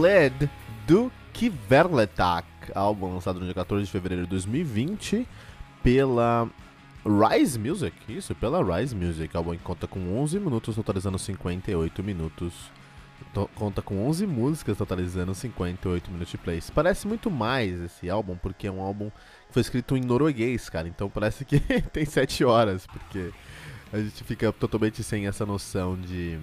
Spled 0.00 0.50
do 0.86 1.12
Kiverletak, 1.34 2.48
álbum 2.74 3.12
lançado 3.12 3.38
no 3.38 3.44
dia 3.44 3.52
14 3.52 3.84
de 3.84 3.90
fevereiro 3.90 4.24
de 4.24 4.30
2020 4.30 5.28
pela 5.82 6.48
Rise 7.04 7.58
Music, 7.58 7.94
isso, 8.08 8.34
pela 8.34 8.62
Rise 8.64 8.96
Music, 8.96 9.36
álbum 9.36 9.52
que 9.52 9.58
conta 9.58 9.86
com 9.86 10.18
11 10.18 10.40
minutos, 10.40 10.74
totalizando 10.74 11.18
58 11.18 12.02
minutos. 12.02 12.72
To 13.34 13.50
conta 13.54 13.82
com 13.82 14.08
11 14.08 14.26
músicas, 14.26 14.78
totalizando 14.78 15.34
58 15.34 16.10
minutos 16.10 16.30
de 16.30 16.38
plays. 16.38 16.70
Parece 16.70 17.06
muito 17.06 17.30
mais 17.30 17.78
esse 17.78 18.08
álbum, 18.08 18.38
porque 18.38 18.68
é 18.68 18.72
um 18.72 18.80
álbum 18.80 19.10
que 19.48 19.52
foi 19.52 19.60
escrito 19.60 19.98
em 19.98 20.00
norueguês, 20.00 20.70
cara, 20.70 20.88
então 20.88 21.10
parece 21.10 21.44
que 21.44 21.60
tem 21.92 22.06
7 22.06 22.42
horas, 22.42 22.86
porque 22.86 23.30
a 23.92 23.98
gente 23.98 24.24
fica 24.24 24.50
totalmente 24.50 25.02
sem 25.02 25.26
essa 25.26 25.44
noção 25.44 25.94
de 25.94 26.38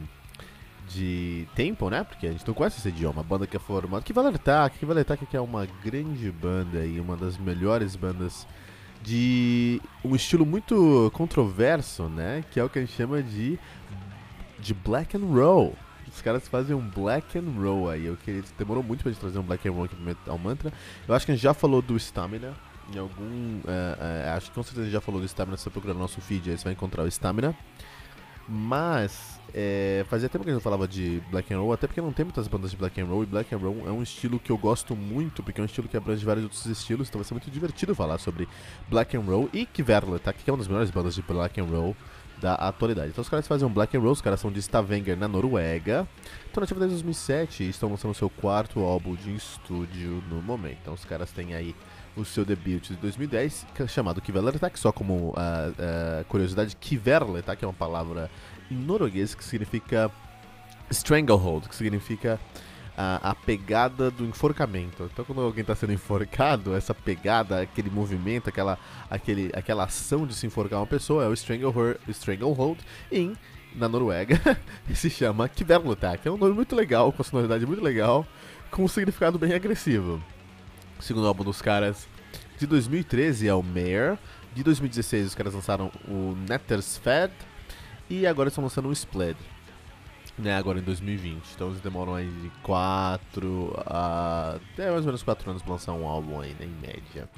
de 0.88 1.48
tempo, 1.56 1.90
né? 1.90 2.04
Porque 2.04 2.28
a 2.28 2.32
gente 2.32 2.48
não 2.48 2.54
conhece 2.54 2.80
esse 2.80 2.90
idioma. 2.90 3.22
A 3.22 3.24
banda 3.24 3.46
que 3.46 3.58
é 3.58 3.60
formada. 3.60 4.04
Que 4.04 4.14
Valertak, 4.14 4.78
que 4.78 4.86
Valertak 4.86 5.26
que 5.26 5.38
é 5.38 5.42
uma 5.42 5.68
grande 5.84 6.32
banda 6.32 6.86
e 6.86 7.00
uma 7.00 7.16
das 7.16 7.38
melhores 7.38 7.96
bandas 7.96 8.48
de 9.04 9.82
um 10.04 10.16
estilo 10.16 10.46
muito 10.46 11.12
controverso, 11.14 12.04
né? 12.04 12.44
Que 12.52 12.60
é 12.60 12.64
o 12.64 12.70
que 12.70 12.80
a 12.80 12.82
gente 12.82 12.94
chama 12.94 13.22
de 13.22 13.60
de 14.60 14.74
black 14.74 15.16
and 15.16 15.26
roll. 15.26 15.76
Os 16.08 16.22
caras 16.22 16.48
fazem 16.48 16.76
um 16.76 16.88
black 16.90 17.38
and 17.38 17.52
roll 17.62 17.90
aí. 17.90 18.06
Eu 18.06 18.18
queria, 18.18 18.44
demorou 18.58 18.82
muito 18.82 19.04
pra 19.04 19.12
gente 19.12 19.20
trazer 19.20 19.38
um 19.38 19.44
black 19.44 19.68
and 19.68 19.72
roll 19.72 19.84
aqui 19.84 19.96
Metal 19.96 20.38
Mantra. 20.38 20.74
Eu 21.08 21.14
acho 21.14 21.26
que 21.26 21.32
a 21.32 21.36
gente 21.36 21.44
já 21.44 21.54
falou 21.54 21.82
do 21.82 21.96
Stamina 21.98 22.54
em 22.94 22.98
algum. 22.98 23.60
É, 23.68 24.26
é, 24.26 24.30
acho 24.32 24.50
que 24.50 24.56
com 24.56 24.64
certeza 24.64 24.90
já 24.90 25.02
falou 25.02 25.22
do 25.22 25.28
Stamina. 25.28 25.58
Se 25.58 25.64
você 25.64 25.70
procurar 25.70 25.94
no 25.94 26.00
nosso 26.00 26.20
feed, 26.22 26.50
aí 26.50 26.58
você 26.58 26.64
vai 26.64 26.74
encontrar 26.74 27.04
o 27.04 27.08
Stamina. 27.08 27.56
Mas 28.48 29.38
é, 29.54 30.06
fazia 30.08 30.30
tempo 30.30 30.44
que 30.44 30.50
a 30.50 30.54
gente 30.54 30.60
não 30.60 30.64
falava 30.64 30.88
de 30.88 31.22
Black 31.32 31.54
and 31.54 31.60
Roll, 31.60 31.74
até 31.74 31.88
porque 31.88 32.02
não 32.02 32.14
tem 32.14 32.26
muitas 32.26 32.48
bandas 32.48 32.72
de 32.72 32.78
Black 32.78 33.00
and 33.00 33.06
Roll, 33.06 33.24
e 33.24 33.26
Black 33.26 33.54
and 33.54 33.58
Roll 33.58 33.84
é 33.88 33.92
um 33.92 34.04
estilo 34.04 34.40
que 34.40 34.52
eu 34.52 34.58
gosto 34.58 34.96
muito, 34.96 35.44
porque 35.44 35.60
é 35.60 35.64
um 35.64 35.66
estilo 35.66 35.88
que 35.88 35.98
abrange 35.98 36.26
vários 36.26 36.44
outros 36.44 36.66
estilos, 36.66 37.10
então 37.10 37.20
vai 37.20 37.28
ser 37.28 37.34
muito 37.34 37.50
divertido 37.50 37.96
falar 37.96 38.18
sobre 38.18 38.48
Black 38.90 39.18
and 39.18 39.22
Roll 39.22 39.50
e 39.54 39.66
Kverle, 39.66 40.20
tá? 40.20 40.32
que 40.32 40.50
é 40.50 40.54
uma 40.54 40.60
das 40.60 40.68
melhores 40.68 40.92
bandas 40.92 41.16
de 41.16 41.22
Black 41.22 41.60
and 41.60 41.66
Roll 41.66 41.96
da 42.40 42.54
atualidade. 42.54 43.10
Então 43.10 43.22
os 43.22 43.30
caras 43.30 43.48
fazem 43.48 43.68
um 43.68 43.72
Black 43.72 43.96
and 43.98 44.00
Roll, 44.00 44.12
os 44.12 44.22
caras 44.22 44.40
são 44.40 44.52
de 44.52 44.60
Stavanger, 44.60 45.18
na 45.18 45.28
Noruega, 45.28 46.08
estão 46.46 46.62
nativos 46.62 46.80
desde 46.80 46.96
2007 46.96 47.64
e 47.64 47.70
estão 47.70 47.90
lançando 47.90 48.14
seu 48.14 48.30
quarto 48.30 48.80
álbum 48.82 49.16
de 49.16 49.36
estúdio 49.36 50.24
no 50.30 50.42
momento. 50.42 50.78
Então 50.82 50.94
os 50.94 51.04
caras 51.04 51.32
têm 51.32 51.56
aí 51.56 51.76
o 52.18 52.26
seu 52.26 52.44
debut 52.44 52.90
de 52.90 52.96
2010, 52.96 53.66
é 53.80 53.88
chamado 53.88 54.22
Kvelertak, 54.22 54.80
só 54.80 54.92
como 54.92 55.30
uh, 55.30 55.32
uh, 55.32 56.26
curiosidade, 56.28 56.76
Kverletak 56.76 57.64
é 57.64 57.68
uma 57.68 57.74
palavra 57.74 58.30
em 58.70 58.76
norueguês 58.76 59.36
que 59.36 59.44
significa 59.44 60.12
stranglehold, 60.90 61.68
que 61.68 61.76
significa 61.76 62.40
a, 62.98 63.32
a, 63.32 63.36
pegada 63.36 64.10
do 64.10 64.26
enforcamento. 64.26 65.10
Então, 65.14 65.24
quando 65.24 65.42
alguém 65.42 65.62
está 65.62 65.76
sendo 65.76 65.94
enforcado, 65.94 66.76
essa 66.76 66.94
pegada, 66.94 67.62
aquele 67.62 67.90
movimento, 67.90 68.50
aquela, 68.50 68.78
aquele, 69.10 69.52
aquela 69.54 69.84
ação 69.84 70.26
de 70.26 70.34
se 70.34 70.48
enforcar 70.48 70.80
uma 70.80 70.88
pessoa 70.88 71.24
é 71.24 71.28
o 71.28 71.34
stranglehold, 71.34 71.98
stranglehold 72.10 72.80
em 73.12 73.36
na 73.76 73.88
Noruega 73.88 74.40
se 74.96 75.10
chama 75.10 75.48
Kverletak. 75.48 76.28
É 76.28 76.32
um 76.32 76.38
nome 76.38 76.54
muito 76.54 76.76
legal, 76.76 77.12
com 77.12 77.24
sonoridade 77.24 77.66
muito 77.66 77.84
legal, 77.84 78.26
com 78.72 78.84
um 78.84 78.88
significado 78.88 79.38
bem 79.38 79.54
agressivo. 79.54 80.22
Segundo 81.00 81.28
álbum 81.28 81.44
dos 81.44 81.62
caras 81.62 82.08
de 82.58 82.66
2013 82.66 83.48
é 83.48 83.54
o 83.54 83.62
Mare. 83.62 84.18
De 84.54 84.64
2016 84.64 85.28
os 85.28 85.36
caras 85.36 85.54
lançaram 85.54 85.92
o 86.08 86.36
Nettersfed. 86.48 87.32
E 88.10 88.26
agora 88.26 88.50
estão 88.50 88.64
lançando 88.64 88.90
o 88.90 88.92
Spled. 88.92 89.38
Né, 90.38 90.56
agora 90.56 90.80
em 90.80 90.84
2020. 90.84 91.44
Então 91.56 91.70
eles 91.70 91.82
demoram 91.82 92.16
aí 92.16 92.28
de 92.28 92.50
4 92.62 93.74
a. 93.86 94.58
até 94.74 94.90
mais 94.92 95.02
ou 95.02 95.08
menos 95.08 95.24
4 95.24 95.50
anos 95.50 95.62
pra 95.62 95.74
lançar 95.74 95.94
um 95.94 96.08
álbum 96.08 96.40
né, 96.40 96.54
em 96.60 96.88
média. 96.88 97.30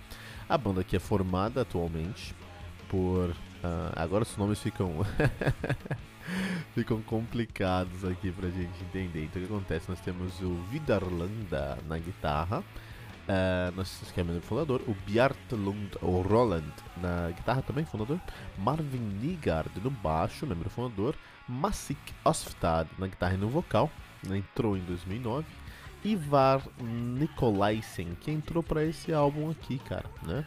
A 0.47 0.57
banda 0.57 0.81
aqui 0.81 0.95
é 0.95 0.99
formada 0.99 1.61
atualmente 1.61 2.35
por. 2.89 3.29
Uh, 3.29 3.91
agora 3.95 4.23
os 4.23 4.37
nomes 4.37 4.59
ficam. 4.59 5.05
ficam 6.75 7.01
complicados 7.01 8.05
aqui 8.05 8.31
pra 8.31 8.49
gente 8.49 8.83
entender. 8.83 9.23
Então 9.25 9.41
o 9.41 9.45
que 9.45 9.51
acontece? 9.53 9.89
Nós 9.89 9.99
temos 10.01 10.39
o 10.41 10.55
Vidarlanda 10.71 11.77
na 11.87 11.97
guitarra. 11.97 12.63
Uh, 13.29 13.71
nós 13.75 14.11
que 14.11 14.19
é 14.19 14.23
membro 14.23 14.41
fundador, 14.41 14.81
o 14.87 14.95
Bjartlund 15.05 15.95
o 16.01 16.21
Roland 16.21 16.73
na 16.97 17.29
guitarra 17.29 17.61
também, 17.61 17.85
fundador, 17.85 18.19
Marvin 18.57 18.97
Nigard 18.97 19.69
no 19.83 19.91
baixo, 19.91 20.47
membro 20.47 20.67
fundador, 20.67 21.15
Masik 21.47 22.11
Osftad 22.25 22.89
na 22.97 23.05
guitarra 23.05 23.35
e 23.35 23.37
no 23.37 23.47
vocal, 23.47 23.91
entrou 24.31 24.75
em 24.75 24.81
2009, 24.81 25.45
Ivar 26.03 26.63
Nikolaisen, 26.81 28.15
que 28.15 28.31
entrou 28.31 28.63
para 28.63 28.83
esse 28.83 29.13
álbum 29.13 29.51
aqui, 29.51 29.77
cara, 29.77 30.09
né? 30.23 30.43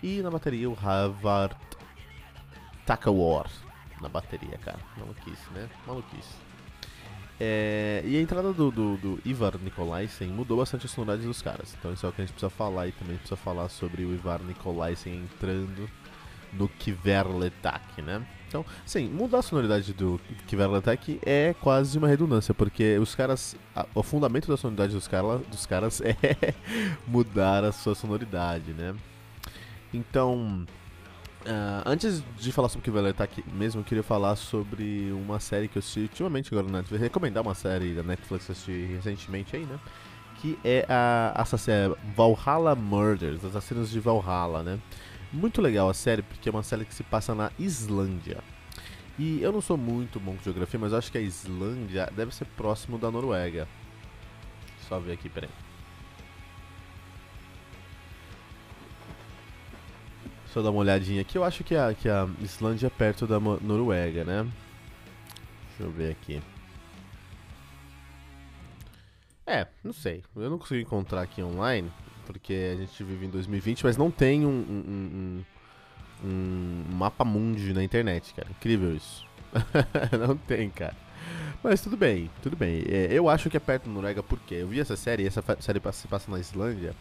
E 0.00 0.22
na 0.22 0.30
bateria 0.30 0.70
o 0.70 0.78
Havard 0.80 1.56
Takawar 2.86 3.50
na 4.00 4.08
bateria, 4.08 4.56
cara. 4.58 4.78
Maluquice, 4.96 5.50
né? 5.52 5.68
Maluquice. 5.86 6.49
É, 7.42 8.02
e 8.04 8.18
a 8.18 8.20
entrada 8.20 8.52
do, 8.52 8.70
do, 8.70 8.96
do 8.98 9.18
Ivar 9.24 9.56
Nikolaisen 9.58 10.28
mudou 10.28 10.58
bastante 10.58 10.84
a 10.84 10.88
sonoridade 10.90 11.26
dos 11.26 11.40
caras. 11.40 11.74
Então 11.78 11.90
isso 11.90 12.04
é 12.04 12.08
o 12.08 12.12
que 12.12 12.20
a 12.20 12.24
gente 12.24 12.34
precisa 12.34 12.50
falar 12.50 12.86
e 12.86 12.92
também 12.92 13.16
precisa 13.16 13.36
falar 13.36 13.70
sobre 13.70 14.04
o 14.04 14.12
Ivar 14.12 14.42
Nikolaisen 14.42 15.14
entrando 15.14 15.88
no 16.52 16.68
Kiverletak, 16.68 18.02
né? 18.02 18.26
Então, 18.46 18.66
sim, 18.84 19.08
mudar 19.08 19.38
a 19.38 19.42
sonoridade 19.42 19.92
do 19.94 20.20
Kiverletak 20.48 21.20
é 21.24 21.54
quase 21.60 21.96
uma 21.96 22.08
redundância, 22.08 22.52
porque 22.52 22.98
os 22.98 23.14
caras. 23.14 23.56
A, 23.74 23.86
o 23.94 24.02
fundamento 24.02 24.48
da 24.48 24.56
sonoridade 24.56 24.92
dos, 24.92 25.06
cara, 25.06 25.38
dos 25.38 25.64
caras 25.66 26.00
é 26.04 26.16
mudar 27.06 27.64
a 27.64 27.72
sua 27.72 27.94
sonoridade, 27.94 28.72
né? 28.72 28.94
Então. 29.94 30.66
Uh, 31.40 31.82
antes 31.86 32.22
de 32.38 32.52
falar 32.52 32.68
sobre 32.68 32.80
o 32.80 32.84
que 32.84 32.90
vai 32.90 33.10
estar 33.10 33.24
aqui 33.24 33.42
mesmo, 33.50 33.80
eu 33.80 33.84
queria 33.84 34.02
falar 34.02 34.36
sobre 34.36 35.10
uma 35.12 35.40
série 35.40 35.68
que 35.68 35.78
eu 35.78 35.80
assisti 35.80 36.00
ultimamente 36.00 36.52
agora 36.52 36.66
na 36.66 36.78
Netflix. 36.78 37.02
Recomendar 37.02 37.42
uma 37.42 37.54
série 37.54 37.94
da 37.94 38.02
Netflix 38.02 38.44
que 38.44 38.50
eu 38.50 38.52
assisti 38.52 38.94
recentemente 38.94 39.56
aí, 39.56 39.64
né? 39.64 39.80
Que 40.36 40.58
é 40.62 40.84
a 40.88 41.34
essa 41.40 41.56
série 41.56 41.94
Valhalla 42.14 42.74
Murders, 42.74 43.42
Assassinos 43.44 43.90
de 43.90 44.00
Valhalla, 44.00 44.62
né? 44.62 44.78
Muito 45.32 45.62
legal 45.62 45.88
a 45.88 45.94
série, 45.94 46.22
porque 46.22 46.48
é 46.48 46.52
uma 46.52 46.62
série 46.62 46.84
que 46.84 46.94
se 46.94 47.02
passa 47.04 47.34
na 47.34 47.50
Islândia. 47.58 48.38
E 49.18 49.40
eu 49.42 49.52
não 49.52 49.60
sou 49.60 49.76
muito 49.76 50.20
bom 50.20 50.36
com 50.36 50.42
geografia, 50.42 50.78
mas 50.78 50.92
eu 50.92 50.98
acho 50.98 51.10
que 51.10 51.18
a 51.18 51.20
Islândia 51.22 52.10
deve 52.14 52.34
ser 52.34 52.46
próximo 52.56 52.98
da 52.98 53.10
Noruega. 53.10 53.66
Só 54.88 54.98
ver 54.98 55.12
aqui, 55.12 55.28
peraí. 55.28 55.50
Eu 60.54 60.62
dar 60.62 60.70
uma 60.70 60.80
olhadinha 60.80 61.20
aqui. 61.20 61.38
Eu 61.38 61.44
acho 61.44 61.62
que 61.62 61.76
a, 61.76 61.94
que 61.94 62.08
a 62.08 62.28
Islândia 62.40 62.88
é 62.88 62.90
perto 62.90 63.26
da 63.26 63.38
Noruega, 63.38 64.24
né? 64.24 64.46
Deixa 65.68 65.82
eu 65.82 65.90
ver 65.90 66.10
aqui. 66.12 66.42
É, 69.46 69.66
não 69.82 69.92
sei. 69.92 70.22
Eu 70.34 70.50
não 70.50 70.58
consigo 70.58 70.80
encontrar 70.80 71.22
aqui 71.22 71.42
online, 71.42 71.90
porque 72.26 72.72
a 72.72 72.76
gente 72.76 73.02
vive 73.02 73.26
em 73.26 73.30
2020, 73.30 73.84
mas 73.84 73.96
não 73.96 74.10
tem 74.10 74.44
um, 74.44 74.48
um, 74.48 75.44
um, 76.24 76.28
um 76.28 76.94
mapa 76.94 77.24
mundi 77.24 77.72
na 77.72 77.82
internet, 77.82 78.34
cara. 78.34 78.48
Incrível 78.50 78.94
isso. 78.94 79.26
não 80.18 80.36
tem, 80.36 80.70
cara. 80.70 80.96
Mas 81.62 81.80
tudo 81.80 81.96
bem, 81.96 82.30
tudo 82.42 82.56
bem. 82.56 82.82
É, 82.88 83.08
eu 83.10 83.28
acho 83.28 83.50
que 83.50 83.56
é 83.56 83.60
perto 83.60 83.86
da 83.86 83.92
Noruega 83.92 84.22
porque 84.22 84.54
eu 84.54 84.68
vi 84.68 84.80
essa 84.80 84.96
série, 84.96 85.26
essa 85.26 85.42
série 85.60 85.80
se 85.92 86.08
passa 86.08 86.30
na 86.30 86.38
Islândia. 86.38 86.94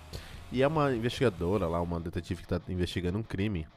E 0.52 0.64
é 0.64 0.68
uma 0.68 0.94
investigadora 0.94 1.68
lá, 1.68 1.82
uma 1.82 2.00
detetive 2.00 2.42
que 2.42 2.54
está 2.54 2.72
investigando 2.72 3.18
um 3.18 3.24
crime. 3.24 3.68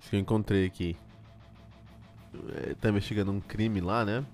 Acho 0.00 0.10
que 0.10 0.16
eu 0.16 0.20
encontrei 0.20 0.66
aqui. 0.66 0.96
Está 2.68 2.88
investigando 2.88 3.32
um 3.32 3.40
crime 3.40 3.80
lá, 3.80 4.04
né? 4.04 4.24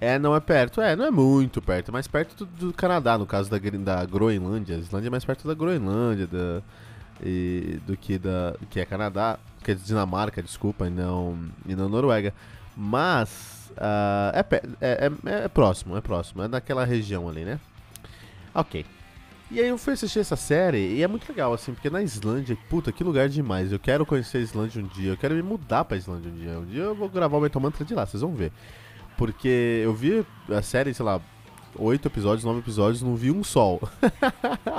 É, 0.00 0.18
não 0.18 0.34
é 0.34 0.40
perto. 0.40 0.80
É, 0.80 0.96
não 0.96 1.04
é 1.04 1.10
muito 1.10 1.60
perto. 1.60 1.90
É 1.90 1.92
mais 1.92 2.08
perto 2.08 2.46
do, 2.46 2.66
do 2.68 2.72
Canadá, 2.72 3.18
no 3.18 3.26
caso 3.26 3.50
da, 3.50 3.58
da 3.58 4.04
Groenlândia. 4.06 4.76
A 4.76 4.78
Islândia 4.78 5.08
é 5.08 5.10
mais 5.10 5.24
perto 5.24 5.46
da 5.46 5.52
Groenlândia 5.52 6.26
da, 6.26 6.62
e, 7.22 7.78
do 7.86 7.96
que 7.96 8.18
da 8.18 8.56
que 8.70 8.80
é 8.80 8.86
Canadá. 8.86 9.38
Que 9.62 9.72
é 9.72 9.74
Dinamarca, 9.74 10.42
desculpa, 10.42 10.86
e 10.86 10.90
não, 10.90 11.38
e 11.66 11.76
não 11.76 11.86
Noruega. 11.86 12.32
Mas 12.74 13.70
uh, 13.72 14.32
é, 14.32 14.62
é, 14.80 15.06
é, 15.06 15.44
é 15.44 15.48
próximo, 15.48 15.98
é 15.98 16.00
próximo. 16.00 16.42
É 16.42 16.48
daquela 16.48 16.82
região 16.82 17.28
ali, 17.28 17.44
né? 17.44 17.60
Ok. 18.54 18.86
E 19.50 19.58
aí 19.58 19.66
eu 19.66 19.76
fui 19.76 19.94
assistir 19.94 20.20
essa 20.20 20.36
série 20.36 20.94
e 20.94 21.02
é 21.02 21.08
muito 21.08 21.28
legal, 21.28 21.52
assim, 21.52 21.74
porque 21.74 21.90
na 21.90 22.00
Islândia, 22.00 22.56
puta, 22.68 22.92
que 22.92 23.02
lugar 23.02 23.28
demais. 23.28 23.72
Eu 23.72 23.80
quero 23.80 24.06
conhecer 24.06 24.38
a 24.38 24.40
Islândia 24.40 24.80
um 24.80 24.86
dia, 24.86 25.10
eu 25.10 25.16
quero 25.16 25.34
me 25.34 25.42
mudar 25.42 25.84
pra 25.84 25.96
Islândia 25.96 26.30
um 26.30 26.34
dia. 26.36 26.58
Um 26.58 26.66
dia 26.66 26.82
eu 26.82 26.94
vou 26.94 27.08
gravar 27.08 27.36
o 27.36 27.40
Metal 27.40 27.60
Mantra 27.60 27.84
de 27.84 27.92
lá, 27.92 28.06
vocês 28.06 28.20
vão 28.20 28.32
ver. 28.32 28.52
Porque 29.16 29.82
eu 29.84 29.92
vi 29.92 30.24
a 30.48 30.62
série, 30.62 30.94
sei 30.94 31.04
lá, 31.04 31.20
oito 31.76 32.06
episódios, 32.06 32.44
nove 32.44 32.60
episódios, 32.60 33.02
não 33.02 33.16
vi 33.16 33.32
um 33.32 33.42
sol. 33.42 33.80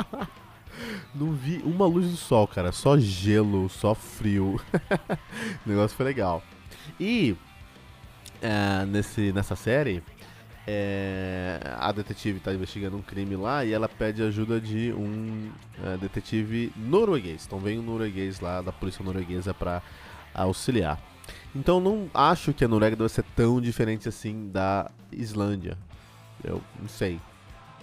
não 1.13 1.33
vi 1.33 1.61
uma 1.65 1.85
luz 1.85 2.09
do 2.09 2.15
sol, 2.15 2.47
cara. 2.47 2.71
Só 2.71 2.97
gelo, 2.97 3.67
só 3.67 3.93
frio. 3.93 4.59
o 5.65 5.69
negócio 5.69 5.97
foi 5.97 6.05
legal. 6.05 6.41
E 6.97 7.35
é, 8.41 8.85
nesse, 8.85 9.33
nessa 9.33 9.55
série, 9.55 10.01
é, 10.67 11.59
a 11.79 11.91
detetive 11.91 12.37
está 12.37 12.53
investigando 12.53 12.95
um 12.95 13.01
crime 13.01 13.35
lá 13.35 13.65
e 13.65 13.73
ela 13.73 13.89
pede 13.89 14.21
ajuda 14.21 14.59
de 14.59 14.93
um 14.93 15.51
é, 15.83 15.97
detetive 15.97 16.71
norueguês. 16.75 17.45
Então 17.45 17.59
vem 17.59 17.79
um 17.79 17.83
norueguês 17.83 18.39
lá 18.39 18.61
da 18.61 18.71
polícia 18.71 19.03
norueguesa 19.03 19.53
para 19.53 19.81
auxiliar. 20.33 20.99
Então 21.55 21.79
não 21.79 22.09
acho 22.13 22.53
que 22.53 22.63
a 22.63 22.67
Noruega 22.67 22.95
deve 22.95 23.09
ser 23.09 23.25
tão 23.35 23.59
diferente 23.59 24.07
assim 24.07 24.49
da 24.49 24.89
Islândia. 25.11 25.77
Eu 26.43 26.61
não 26.79 26.87
sei. 26.87 27.19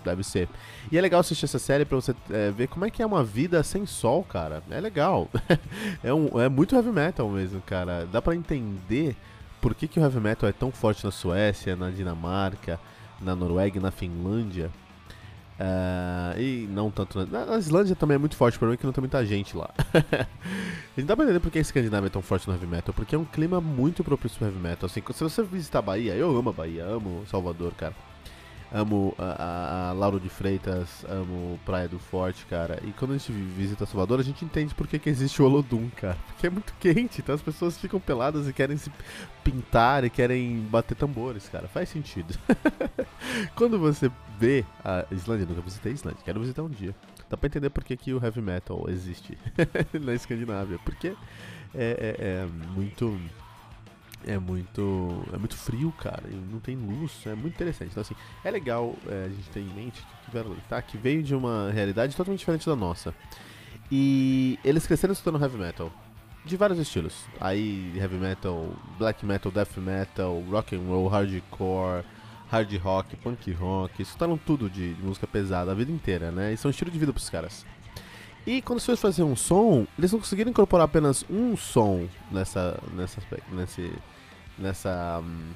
Deve 0.04 0.22
ser. 0.22 0.48
E 0.90 0.96
é 0.96 1.00
legal 1.00 1.20
assistir 1.20 1.44
essa 1.44 1.58
série 1.58 1.84
pra 1.84 1.96
você 1.96 2.14
é, 2.30 2.50
ver 2.50 2.68
como 2.68 2.84
é 2.84 2.90
que 2.90 3.02
é 3.02 3.06
uma 3.06 3.24
vida 3.24 3.62
sem 3.62 3.84
sol, 3.84 4.22
cara. 4.22 4.62
É 4.70 4.80
legal. 4.80 5.28
é, 6.02 6.14
um, 6.14 6.40
é 6.40 6.48
muito 6.48 6.74
heavy 6.74 6.90
metal 6.90 7.28
mesmo, 7.28 7.60
cara. 7.62 8.06
Dá 8.06 8.22
pra 8.22 8.34
entender 8.34 9.16
por 9.60 9.74
que, 9.74 9.88
que 9.88 9.98
o 9.98 10.02
heavy 10.02 10.20
metal 10.20 10.48
é 10.48 10.52
tão 10.52 10.70
forte 10.70 11.04
na 11.04 11.10
Suécia, 11.10 11.76
na 11.76 11.90
Dinamarca, 11.90 12.78
na 13.20 13.34
Noruega 13.34 13.78
e 13.78 13.80
na 13.80 13.90
Finlândia. 13.90 14.70
Uh, 15.58 16.38
e 16.40 16.68
não 16.70 16.88
tanto 16.88 17.26
na, 17.26 17.44
na, 17.44 17.58
Islândia 17.58 17.96
também 17.96 18.14
é 18.14 18.18
muito 18.18 18.36
forte, 18.36 18.56
é 18.64 18.76
que 18.76 18.86
não 18.86 18.92
tem 18.92 19.02
muita 19.02 19.26
gente 19.26 19.56
lá. 19.56 19.70
a 19.92 21.00
gente 21.00 21.06
dá 21.06 21.16
pra 21.16 21.24
entender 21.24 21.40
por 21.40 21.50
que 21.50 21.58
a 21.58 21.60
Escandinávia 21.60 22.06
é 22.06 22.10
tão 22.10 22.22
forte 22.22 22.46
no 22.46 22.54
heavy 22.54 22.66
metal, 22.66 22.94
porque 22.94 23.16
é 23.16 23.18
um 23.18 23.24
clima 23.24 23.60
muito 23.60 24.04
propício 24.04 24.38
pro 24.38 24.46
heavy 24.46 24.60
metal. 24.60 24.86
Assim, 24.86 25.02
se 25.12 25.24
você 25.24 25.42
visitar 25.42 25.80
a 25.80 25.82
Bahia, 25.82 26.14
eu 26.14 26.36
amo 26.36 26.50
a 26.50 26.52
Bahia, 26.52 26.84
amo 26.84 27.24
Salvador, 27.26 27.72
cara 27.74 27.94
amo 28.72 29.14
a, 29.18 29.24
a, 29.24 29.88
a, 29.90 29.92
Lauro 29.92 30.20
de 30.20 30.28
Freitas, 30.28 31.04
amo 31.08 31.58
Praia 31.64 31.88
do 31.88 31.98
Forte, 31.98 32.44
cara. 32.46 32.80
E 32.84 32.92
quando 32.92 33.12
a 33.12 33.18
gente 33.18 33.32
visita 33.32 33.86
Salvador, 33.86 34.20
a 34.20 34.22
gente 34.22 34.44
entende 34.44 34.74
por 34.74 34.86
que, 34.86 34.98
que 34.98 35.08
existe 35.08 35.40
o 35.40 35.44
Olodum, 35.44 35.88
cara. 35.96 36.16
Porque 36.26 36.46
é 36.46 36.50
muito 36.50 36.72
quente, 36.78 37.20
então 37.20 37.34
as 37.34 37.42
pessoas 37.42 37.78
ficam 37.78 37.98
peladas 37.98 38.48
e 38.48 38.52
querem 38.52 38.76
se 38.76 38.90
pintar 39.42 40.04
e 40.04 40.10
querem 40.10 40.60
bater 40.70 40.94
tambores, 40.94 41.48
cara. 41.48 41.68
Faz 41.68 41.88
sentido. 41.88 42.34
quando 43.56 43.78
você 43.78 44.10
vê 44.38 44.64
a 44.84 45.04
Islândia, 45.10 45.46
nunca 45.46 45.62
visitei 45.62 45.92
a 45.92 45.94
Islândia, 45.94 46.22
quero 46.24 46.40
visitar 46.40 46.62
um 46.62 46.68
dia. 46.68 46.94
Dá 47.28 47.36
pra 47.36 47.46
entender 47.46 47.70
por 47.70 47.84
que, 47.84 47.96
que 47.96 48.14
o 48.14 48.24
heavy 48.24 48.40
metal 48.40 48.86
existe 48.88 49.36
na 50.00 50.14
Escandinávia. 50.14 50.78
Porque 50.84 51.08
é, 51.74 52.16
é, 52.18 52.24
é 52.24 52.46
muito 52.74 53.18
é 54.26 54.38
muito 54.38 55.24
é 55.32 55.38
muito 55.38 55.56
frio, 55.56 55.92
cara, 55.92 56.24
e 56.30 56.34
não 56.34 56.60
tem 56.60 56.76
luz, 56.76 57.12
é 57.26 57.34
muito 57.34 57.54
interessante. 57.54 57.90
Então, 57.90 58.00
assim, 58.00 58.14
é 58.44 58.50
legal 58.50 58.94
é, 59.06 59.26
a 59.26 59.28
gente 59.28 59.48
ter 59.50 59.60
em 59.60 59.72
mente 59.74 60.04
que 60.24 60.30
Verley, 60.30 60.58
tá? 60.68 60.80
Que 60.82 60.96
veio 60.96 61.22
de 61.22 61.34
uma 61.34 61.70
realidade 61.70 62.16
totalmente 62.16 62.40
diferente 62.40 62.66
da 62.66 62.76
nossa. 62.76 63.14
E 63.90 64.58
eles 64.64 64.86
cresceram 64.86 65.12
escutando 65.12 65.42
heavy 65.42 65.56
metal. 65.56 65.92
De 66.44 66.56
vários 66.56 66.78
estilos. 66.78 67.26
Aí, 67.40 67.92
heavy 67.96 68.16
metal, 68.16 68.72
black 68.98 69.24
metal, 69.24 69.52
death 69.52 69.76
metal, 69.76 70.42
rock 70.48 70.74
and 70.74 70.80
roll, 70.80 71.08
hardcore, 71.08 72.04
hard 72.50 72.72
rock, 72.76 73.16
punk 73.16 73.52
rock. 73.52 74.02
Escutaram 74.02 74.38
tudo 74.38 74.70
de, 74.70 74.94
de 74.94 75.02
música 75.02 75.26
pesada 75.26 75.72
a 75.72 75.74
vida 75.74 75.92
inteira, 75.92 76.30
né? 76.30 76.52
E 76.52 76.56
são 76.56 76.68
um 76.68 76.70
estilo 76.70 76.90
de 76.90 76.98
vida 76.98 77.12
pros 77.12 77.28
caras. 77.28 77.66
E 78.48 78.62
quando 78.62 78.80
você 78.80 78.86
foi 78.86 78.96
fazer 78.96 79.22
um 79.22 79.36
som, 79.36 79.86
eles 79.98 80.10
não 80.10 80.20
conseguiram 80.20 80.50
incorporar 80.50 80.86
apenas 80.86 81.22
um 81.28 81.54
som 81.54 82.08
nessa, 82.32 82.80
nessa, 82.94 83.20
nesse, 83.52 83.92
nessa, 84.56 85.20
hum, 85.22 85.50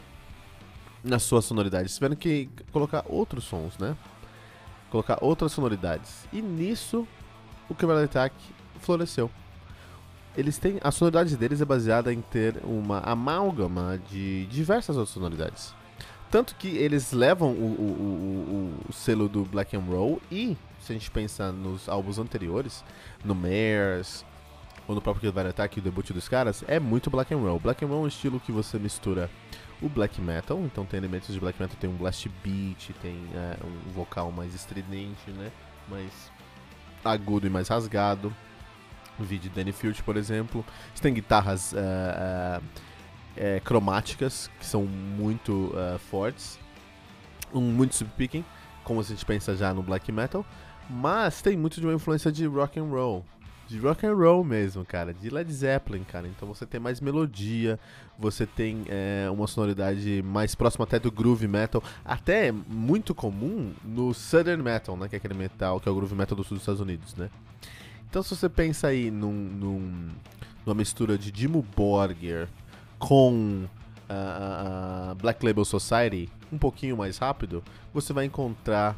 na 1.02 1.18
sua 1.18 1.40
sonoridade. 1.40 1.84
Eles 1.84 1.94
tiveram 1.94 2.14
que 2.14 2.50
colocar 2.70 3.02
outros 3.08 3.44
sons, 3.44 3.78
né? 3.78 3.96
Colocar 4.90 5.16
outras 5.22 5.52
sonoridades. 5.52 6.28
E 6.30 6.42
nisso, 6.42 7.08
o 7.66 7.74
Cavalier 7.74 8.04
Attack 8.04 8.36
floresceu. 8.80 9.30
Eles 10.36 10.58
têm, 10.58 10.78
a 10.82 10.90
sonoridade 10.90 11.34
deles 11.34 11.62
é 11.62 11.64
baseada 11.64 12.12
em 12.12 12.20
ter 12.20 12.56
uma 12.62 12.98
amálgama 12.98 13.98
de 14.10 14.44
diversas 14.50 14.98
outras 14.98 15.14
sonoridades. 15.14 15.74
Tanto 16.30 16.54
que 16.56 16.68
eles 16.68 17.10
levam 17.10 17.52
o, 17.52 17.54
o, 17.54 18.84
o, 18.84 18.90
o 18.90 18.92
selo 18.92 19.30
do 19.30 19.46
Black 19.46 19.74
and 19.74 19.80
Roll 19.80 20.20
e 20.30 20.58
se 20.82 20.93
a 20.93 20.94
gente 20.94 21.11
pensa 21.11 21.52
nos 21.52 21.88
álbuns 21.88 22.19
anteriores, 22.19 22.84
no 23.25 23.34
Mares, 23.34 24.25
ou 24.87 24.94
no 24.94 25.00
próprio 25.00 25.32
Kid 25.32 25.49
Attack, 25.49 25.79
o 25.79 25.82
debut 25.82 26.11
dos 26.11 26.29
caras, 26.29 26.64
é 26.67 26.81
muito 26.81 27.08
black 27.08 27.32
and 27.32 27.38
roll. 27.38 27.58
Black 27.58 27.84
and 27.84 27.88
roll 27.88 28.02
é 28.02 28.05
um 28.05 28.08
estilo 28.08 28.40
que 28.40 28.50
você 28.50 28.79
mistura 28.79 29.31
o 29.81 29.88
black 29.88 30.20
metal, 30.20 30.61
então 30.61 30.84
tem 30.84 30.99
elementos 30.99 31.32
de 31.32 31.40
black 31.40 31.61
metal, 31.61 31.76
tem 31.81 31.90
um 31.90 31.96
blast 31.96 32.29
beat, 32.43 32.90
tem 33.00 33.17
é, 33.34 33.56
um 33.64 33.93
vocal 33.93 34.31
mais 34.31 34.55
estridente, 34.55 35.31
né, 35.31 35.50
mais 35.88 36.31
agudo 37.05 37.46
e 37.46 37.50
mais 37.50 37.69
rasgado. 37.69 38.35
O 39.19 39.25
vídeo 39.25 39.50
de 39.50 39.56
Danny 39.56 39.73
Field, 39.73 40.02
por 40.02 40.17
exemplo. 40.17 40.64
Você 40.94 41.02
tem 41.02 41.12
guitarras 41.12 41.75
é, 41.75 42.61
é, 43.37 43.61
cromáticas, 43.61 44.50
que 44.58 44.64
são 44.64 44.85
muito 44.85 45.73
fortes, 46.11 46.58
um, 47.52 47.61
muito 47.61 47.94
subpicking, 47.94 48.43
como 48.82 49.00
a 49.00 49.02
gente 49.02 49.25
pensa 49.25 49.55
já 49.55 49.75
no 49.75 49.82
black 49.82 50.11
metal. 50.11 50.46
Mas 50.88 51.40
tem 51.43 51.56
muito 51.56 51.81
de 51.81 51.87
uma 51.87 51.94
influência 51.94 52.31
de 52.31 52.46
rock 52.46 52.79
and 52.79 52.84
roll. 52.84 53.25
De 53.69 53.79
rock 53.79 54.05
and 54.06 54.14
roll 54.14 54.44
mesmo, 54.44 54.84
cara. 54.84 55.14
De 55.14 55.31
Led 55.31 55.50
Zeppelin, 55.52 56.05
cara. 56.05 56.29
Então 56.29 56.46
você 56.46 56.67
tem 56.67 56.79
mais 56.79 57.00
melodia, 57.00 57.78
você 58.18 58.47
tem 58.47 58.85
é, 58.88 59.28
uma 59.30 59.47
sonoridade 59.47 60.23
mais 60.23 60.54
próxima 60.54 60.85
até 60.85 60.99
do 60.99 61.11
groove 61.11 61.49
metal. 61.49 61.83
Até 62.04 62.52
muito 62.52 63.14
comum 63.14 63.73
no 63.85 64.12
Southern 64.12 64.62
Metal, 64.62 64.97
né? 64.97 65.09
Que 65.09 65.16
é 65.16 65.18
aquele 65.18 65.35
metal, 65.35 65.80
que 65.80 65.88
é 65.88 65.92
o 65.92 65.95
groove 65.95 66.14
metal 66.14 66.37
do 66.37 66.45
sul 66.45 66.56
dos 66.56 66.62
Estados 66.62 66.80
Unidos, 66.80 67.14
né? 67.14 67.30
Então 68.11 68.23
se 68.23 68.37
você 68.37 68.49
pensa 68.49 68.88
aí 68.88 69.11
num, 69.11 69.33
num 69.33 70.11
numa 70.64 70.75
mistura 70.75 71.18
de 71.18 71.30
Dimo 71.30 71.66
Borger 71.75 72.49
com 72.99 73.64
uh, 74.09 75.12
uh, 75.12 75.14
Black 75.16 75.45
Label 75.45 75.64
Society, 75.64 76.28
um 76.52 76.59
pouquinho 76.59 76.97
mais 76.97 77.18
rápido, 77.18 77.62
você 77.92 78.12
vai 78.12 78.25
encontrar 78.25 78.97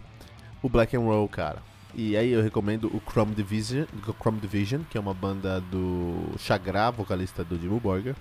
o 0.63 0.69
Black 0.69 0.97
and 0.97 1.01
Roll, 1.01 1.29
cara. 1.29 1.63
E 1.97 2.17
aí 2.17 2.33
eu 2.33 2.43
recomendo 2.43 2.89
o 2.89 3.01
Chrome 3.09 3.35
Division, 3.35 3.85
Chrome 4.21 4.41
Division 4.41 4.83
que 4.91 4.99
é 4.99 5.01
uma 5.01 5.15
banda 5.15 5.61
do 5.61 6.33
Chagra, 6.39 6.91
vocalista 6.91 7.45
do 7.45 7.57
Jimmy 7.57 7.79
Borger. 7.79 8.17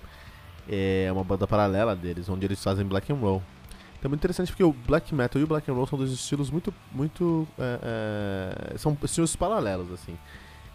É 0.68 1.08
uma 1.12 1.24
banda 1.24 1.46
paralela 1.46 1.96
deles, 1.96 2.28
onde 2.28 2.46
eles 2.46 2.62
fazem 2.62 2.86
black 2.86 3.12
and 3.12 3.16
roll. 3.16 3.42
Então 3.98 4.08
é 4.08 4.08
muito 4.08 4.20
interessante 4.20 4.52
porque 4.52 4.62
o 4.62 4.72
black 4.72 5.12
metal 5.12 5.40
e 5.40 5.44
o 5.44 5.46
black 5.46 5.68
and 5.68 5.74
roll 5.74 5.86
são 5.86 5.98
dois 5.98 6.12
estilos 6.12 6.50
muito, 6.50 6.72
muito, 6.92 7.48
é, 7.58 8.72
é, 8.74 8.78
são 8.78 8.96
estilos 9.02 9.34
paralelos 9.34 9.90
assim. 9.90 10.16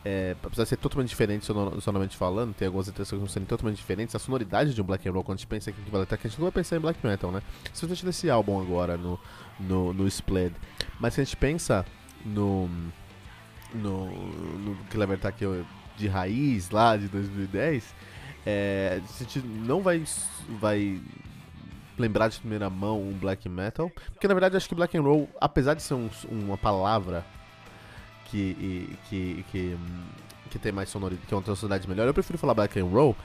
É, 0.04 0.36
apesar 0.44 0.64
de 0.64 0.70
ser 0.70 0.78
totalmente 0.78 1.10
diferente 1.10 1.46
sonoramente 1.46 2.18
falando, 2.18 2.54
tem 2.54 2.66
algumas 2.66 2.88
intenções 2.88 3.22
que 3.22 3.30
são 3.30 3.44
totalmente 3.44 3.78
diferentes, 3.78 4.16
a 4.16 4.20
sonoridade 4.20 4.74
de 4.74 4.82
um 4.82 4.86
black 4.86 5.08
and 5.08 5.12
roll, 5.12 5.24
quando 5.24 5.38
a 5.38 5.40
gente 5.40 5.48
pensa 5.48 5.74
vale 5.92 6.04
até 6.04 6.18
que 6.18 6.28
a 6.28 6.30
gente 6.30 6.40
não 6.40 6.46
vai 6.46 6.52
pensar 6.52 6.78
em 6.78 6.80
black 6.80 7.06
metal, 7.06 7.32
né? 7.32 7.42
Especialmente 7.66 8.06
nesse 8.06 8.30
álbum 8.30 8.60
agora, 8.62 8.98
no, 8.98 9.20
no, 9.60 9.94
no 9.94 10.08
Split. 10.08 10.54
Mas 11.00 11.14
se 11.14 11.22
a 11.22 11.24
gente 11.24 11.38
pensa 11.38 11.86
no. 12.26 12.70
no. 13.74 14.06
no 14.06 14.76
Clever 14.90 15.18
Attack 15.18 15.46
de 15.98 16.08
raiz 16.08 16.70
lá 16.70 16.96
de 16.96 17.10
2010, 17.10 17.94
é, 18.46 19.02
a 19.04 19.24
gente 19.24 19.40
não 19.40 19.82
vai. 19.82 20.04
vai 20.60 21.00
lembrar 21.98 22.30
de 22.30 22.40
primeira 22.40 22.70
mão 22.70 23.02
um 23.02 23.12
black 23.12 23.50
metal, 23.50 23.92
porque 24.14 24.26
na 24.26 24.34
verdade 24.34 24.56
acho 24.56 24.70
que 24.70 24.74
black 24.74 24.98
and 24.98 25.02
roll, 25.02 25.30
apesar 25.40 25.74
de 25.74 25.84
ser 25.84 25.96
um, 25.96 26.10
uma 26.32 26.58
palavra 26.58 27.26
que, 28.26 28.98
que, 29.10 29.46
que, 29.52 29.78
que 30.50 30.60
tem 30.60 30.72
mais 30.72 30.88
sonoridade, 30.88 31.28
que 31.28 31.34
é 31.34 31.38
uma 31.38 31.44
sonoridade 31.44 31.90
melhor, 31.90 32.08
eu 32.08 32.14
prefiro 32.14 32.38
falar 32.38 32.54
black 32.54 32.80
and 32.80 32.86
roll. 32.86 33.16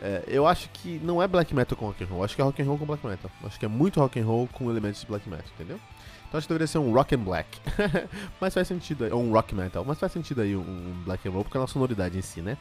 É, 0.00 0.24
eu 0.26 0.46
acho 0.46 0.68
que 0.70 1.00
não 1.02 1.22
é 1.22 1.26
black 1.26 1.54
metal 1.54 1.76
com 1.76 1.86
rock 1.86 2.04
and 2.04 2.06
roll, 2.06 2.24
acho 2.24 2.34
que 2.36 2.42
é 2.42 2.44
rock 2.44 2.62
and 2.62 2.66
roll 2.66 2.78
com 2.78 2.86
black 2.86 3.04
metal. 3.04 3.30
Acho 3.44 3.58
que 3.58 3.64
é 3.64 3.68
muito 3.68 4.00
rock 4.00 4.20
and 4.20 4.24
roll 4.24 4.48
com 4.52 4.70
elementos 4.70 5.00
de 5.00 5.06
black 5.06 5.28
metal, 5.28 5.46
entendeu? 5.54 5.80
Então 6.28 6.38
acho 6.38 6.46
que 6.46 6.52
deveria 6.52 6.66
ser 6.66 6.78
um 6.78 6.92
rock 6.92 7.14
and 7.14 7.20
black. 7.20 7.60
mas 8.40 8.54
faz 8.54 8.68
sentido 8.68 9.04
ou 9.12 9.22
um 9.22 9.32
rock 9.32 9.54
metal, 9.54 9.84
mas 9.84 9.98
faz 9.98 10.12
sentido 10.12 10.40
aí 10.40 10.56
um 10.56 11.02
black 11.04 11.26
and 11.28 11.32
roll 11.32 11.44
porque 11.44 11.56
é 11.56 11.60
uma 11.60 11.66
sonoridade 11.66 12.18
em 12.18 12.22
si, 12.22 12.40
né? 12.40 12.56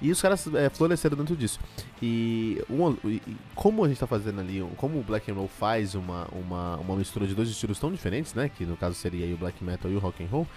E 0.00 0.10
os 0.10 0.20
caras 0.20 0.52
é, 0.54 0.68
floresceram 0.68 1.16
dentro 1.16 1.36
disso. 1.36 1.60
E, 2.02 2.60
um, 2.68 2.90
e, 3.08 3.22
como 3.54 3.84
a 3.84 3.88
gente 3.88 4.00
tá 4.00 4.06
fazendo 4.06 4.40
ali, 4.40 4.60
como 4.76 4.98
o 4.98 5.02
Black 5.02 5.30
and 5.30 5.34
Roll 5.34 5.48
faz 5.48 5.94
uma, 5.94 6.26
uma, 6.32 6.76
uma 6.78 6.96
mistura 6.96 7.26
de 7.26 7.34
dois 7.34 7.48
estilos 7.48 7.78
tão 7.78 7.92
diferentes, 7.92 8.34
né? 8.34 8.48
Que 8.48 8.64
no 8.64 8.76
caso 8.76 8.96
seria 8.96 9.32
o 9.32 9.38
Black 9.38 9.62
Metal 9.62 9.90
e 9.90 9.94
o 9.94 9.98
Rock 10.00 10.24
and 10.24 10.28
Roll, 10.28 10.48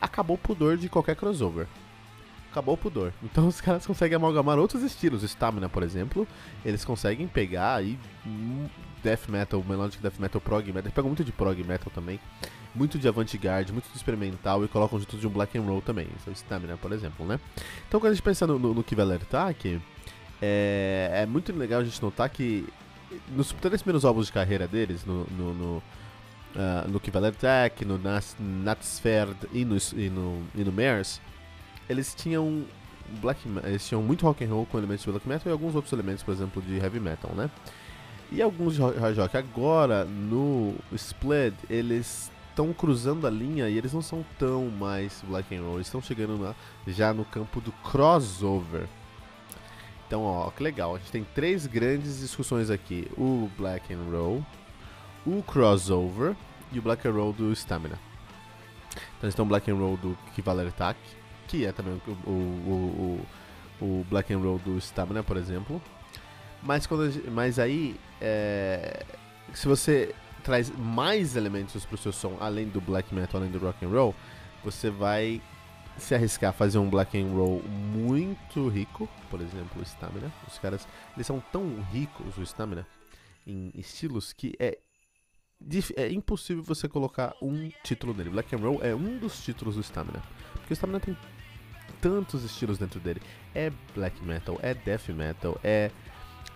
acabou 0.00 0.34
o 0.34 0.38
pudor 0.38 0.76
de 0.76 0.88
qualquer 0.88 1.14
crossover 1.14 1.68
acabou 2.50 2.74
o 2.74 2.78
pudor. 2.78 3.12
Então 3.22 3.46
os 3.46 3.60
caras 3.60 3.86
conseguem 3.86 4.16
amalgamar 4.16 4.58
outros 4.58 4.82
estilos. 4.82 5.22
Stamina, 5.22 5.68
por 5.68 5.82
exemplo, 5.82 6.26
eles 6.64 6.84
conseguem 6.84 7.26
pegar 7.26 7.76
aí 7.76 7.98
um 8.26 8.68
death 9.02 9.28
metal, 9.28 9.64
melodic 9.66 10.02
death 10.02 10.18
metal, 10.18 10.40
prog 10.40 10.66
metal. 10.66 10.82
Eles 10.82 10.94
pegam 10.94 11.08
muito 11.08 11.24
de 11.24 11.32
prog 11.32 11.62
metal 11.64 11.90
também, 11.94 12.20
muito 12.74 12.98
de 12.98 13.08
avant-garde, 13.08 13.72
muito 13.72 13.88
de 13.90 13.96
experimental 13.96 14.64
e 14.64 14.68
colocam 14.68 14.98
junto 14.98 15.16
de 15.16 15.26
um 15.26 15.30
black 15.30 15.56
and 15.56 15.62
roll 15.62 15.80
também. 15.80 16.08
É 16.26 16.30
o 16.30 16.32
Stamina, 16.32 16.76
por 16.76 16.92
exemplo, 16.92 17.24
né? 17.26 17.38
Então 17.88 18.00
quando 18.00 18.12
a 18.12 18.14
gente 18.14 18.22
pensa 18.22 18.46
no, 18.46 18.58
no, 18.58 18.74
no 18.74 18.82
que 18.84 18.94
vai 18.94 19.04
alertar 19.04 19.48
aqui, 19.48 19.80
é, 20.42 21.22
é 21.22 21.26
muito 21.26 21.52
legal 21.52 21.80
a 21.80 21.84
gente 21.84 22.02
notar 22.02 22.28
que 22.28 22.66
nos 23.28 23.52
três 23.52 23.82
primeiros 23.82 24.04
álbuns 24.04 24.26
de 24.26 24.32
carreira 24.32 24.66
deles, 24.66 25.04
no, 25.04 25.24
no, 25.26 25.54
no, 25.54 25.76
uh, 25.76 26.88
no 26.88 27.26
Attack, 27.26 27.84
no 27.84 28.00
Natsferd 28.38 29.36
e 29.52 29.64
no, 29.64 29.76
e 29.94 30.10
no, 30.10 30.42
e 30.54 30.64
no 30.64 30.72
Mares, 30.72 31.20
eles 31.90 32.14
tinham 32.14 32.64
black 33.20 33.40
eles 33.64 33.86
tinham 33.86 34.02
muito 34.02 34.24
rock 34.24 34.44
and 34.44 34.48
roll 34.48 34.66
com 34.66 34.78
elementos 34.78 35.04
de 35.04 35.10
black 35.10 35.28
metal 35.28 35.50
e 35.50 35.52
alguns 35.52 35.74
outros 35.74 35.92
elementos, 35.92 36.22
por 36.22 36.32
exemplo, 36.32 36.62
de 36.62 36.76
heavy 36.76 37.00
metal, 37.00 37.32
né? 37.34 37.50
E 38.30 38.40
alguns 38.40 38.74
de 38.74 38.80
hard 38.80 39.18
rock. 39.18 39.36
Agora, 39.36 40.04
no 40.04 40.76
Split, 40.92 41.54
eles 41.68 42.30
estão 42.48 42.72
cruzando 42.72 43.26
a 43.26 43.30
linha 43.30 43.68
e 43.68 43.76
eles 43.76 43.92
não 43.92 44.02
são 44.02 44.24
tão 44.38 44.66
mais 44.66 45.24
black 45.26 45.54
and 45.54 45.62
roll, 45.62 45.74
eles 45.74 45.88
estão 45.88 46.00
chegando 46.00 46.38
na, 46.38 46.54
já 46.86 47.12
no 47.12 47.24
campo 47.24 47.60
do 47.60 47.72
crossover. 47.72 48.86
Então, 50.06 50.22
ó, 50.22 50.48
que 50.50 50.62
legal. 50.62 50.94
A 50.94 50.98
gente 50.98 51.10
tem 51.10 51.24
três 51.34 51.66
grandes 51.66 52.20
discussões 52.20 52.70
aqui: 52.70 53.08
o 53.18 53.50
black 53.58 53.92
and 53.92 54.10
roll, 54.10 54.46
o 55.26 55.42
crossover 55.42 56.36
e 56.70 56.78
o 56.78 56.82
black 56.82 57.06
and 57.08 57.12
roll 57.12 57.32
do 57.32 57.52
Stamina. 57.52 57.98
Então, 58.92 59.24
eles 59.24 59.32
estão 59.32 59.46
black 59.46 59.68
and 59.70 59.76
roll 59.76 59.96
do 59.96 60.16
Kivaler 60.34 60.68
Attack, 60.68 60.98
que 61.50 61.66
é 61.66 61.72
também 61.72 62.00
o, 62.06 62.30
o, 62.30 63.26
o, 63.80 63.84
o 63.84 64.06
Black 64.08 64.32
and 64.32 64.38
Roll 64.38 64.60
do 64.60 64.78
Stamina, 64.78 65.22
por 65.22 65.36
exemplo. 65.36 65.82
Mas, 66.62 66.86
quando, 66.86 67.10
mas 67.32 67.58
aí, 67.58 67.98
é, 68.20 69.04
se 69.52 69.66
você 69.66 70.14
traz 70.44 70.70
mais 70.70 71.34
elementos 71.34 71.84
para 71.84 71.96
o 71.96 71.98
seu 71.98 72.12
som, 72.12 72.36
além 72.40 72.68
do 72.68 72.80
black 72.80 73.12
metal, 73.12 73.40
além 73.40 73.50
do 73.50 73.58
rock 73.58 73.84
and 73.84 73.88
roll, 73.88 74.14
você 74.62 74.90
vai 74.90 75.42
se 75.98 76.14
arriscar 76.14 76.50
a 76.50 76.52
fazer 76.52 76.78
um 76.78 76.88
black 76.88 77.20
and 77.20 77.26
roll 77.28 77.62
muito 77.64 78.68
rico, 78.68 79.08
por 79.28 79.40
exemplo, 79.40 79.82
o 79.82 79.84
Stamina. 79.84 80.32
Os 80.46 80.56
caras, 80.58 80.86
eles 81.16 81.26
são 81.26 81.42
tão 81.52 81.82
ricos, 81.92 82.38
o 82.38 82.42
Stamina, 82.42 82.86
em 83.44 83.72
estilos 83.74 84.32
que 84.32 84.54
é 84.60 84.78
é 85.94 86.10
impossível 86.10 86.62
você 86.62 86.88
colocar 86.88 87.34
um 87.42 87.70
título 87.84 88.14
nele. 88.14 88.30
Black 88.30 88.54
and 88.54 88.60
Roll 88.60 88.82
é 88.82 88.94
um 88.94 89.18
dos 89.18 89.44
títulos 89.44 89.74
do 89.74 89.82
Stamina. 89.82 90.22
Porque 90.54 90.72
o 90.72 90.74
Stamina 90.74 90.98
tem 90.98 91.14
tantos 92.00 92.44
estilos 92.44 92.78
dentro 92.78 93.00
dele. 93.00 93.20
É 93.54 93.72
black 93.94 94.22
metal, 94.24 94.58
é 94.62 94.74
death 94.74 95.08
metal, 95.08 95.58
é 95.62 95.90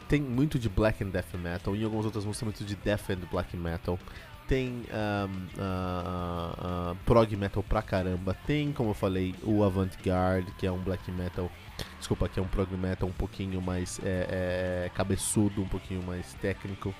tem 0.09 0.21
muito 0.21 0.59
de 0.59 0.69
black 0.69 1.03
and 1.03 1.09
death 1.09 1.35
metal. 1.35 1.75
Em 1.75 1.85
algumas 1.85 2.05
outras 2.05 2.25
músicas 2.25 2.45
muito 2.45 2.65
de 2.65 2.77
death 2.77 3.11
and 3.11 3.27
black 3.31 3.57
metal. 3.57 3.99
Tem 4.47 4.69
um, 4.69 5.59
uh, 5.59 6.93
uh, 6.93 6.97
prog 7.07 7.35
metal 7.35 7.63
pra 7.63 7.81
caramba. 7.81 8.35
Tem, 8.47 8.73
como 8.73 8.91
eu 8.91 8.95
falei, 8.95 9.35
o 9.43 9.65
avant-garde, 9.65 10.53
que 10.59 10.67
é 10.67 10.71
um 10.71 10.79
black 10.79 11.11
metal. 11.11 11.51
Desculpa, 11.99 12.29
que 12.29 12.39
é 12.39 12.43
um 12.43 12.47
prog 12.47 12.71
metal 12.77 13.09
um 13.09 13.13
pouquinho 13.13 13.63
mais 13.63 13.99
é, 14.05 14.85
é, 14.85 14.91
cabeçudo, 14.95 15.63
um 15.63 15.69
pouquinho 15.69 16.03
mais 16.03 16.35
técnico. 16.35 16.95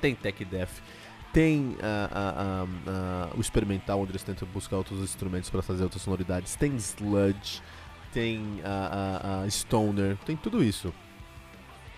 Tem 0.00 0.14
tech 0.14 0.42
death 0.46 0.80
tem 1.34 1.60
uh, 1.60 1.74
uh, 1.74 2.64
uh, 2.64 3.36
o 3.36 3.40
experimental, 3.40 4.00
onde 4.00 4.12
eles 4.12 4.22
tentam 4.22 4.46
buscar 4.48 4.76
outros 4.76 5.00
instrumentos 5.00 5.50
para 5.50 5.62
fazer 5.62 5.82
outras 5.82 6.00
sonoridades. 6.00 6.54
Tem 6.54 6.76
sludge, 6.76 7.60
tem 8.12 8.62
stoner, 9.50 10.16
tem 10.24 10.36
tudo 10.36 10.62
isso 10.62 10.94